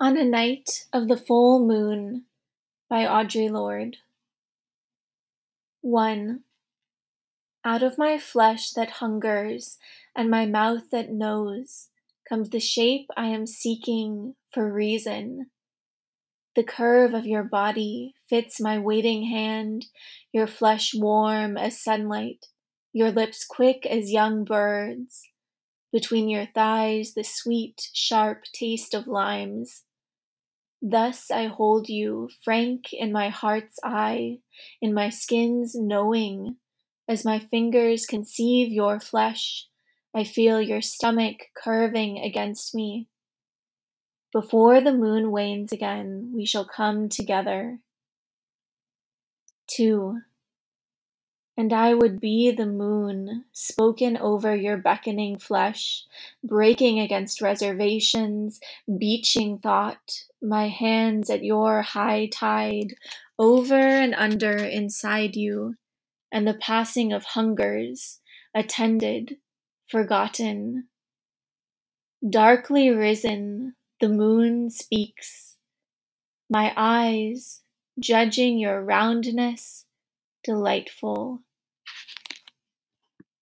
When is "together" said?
47.08-47.78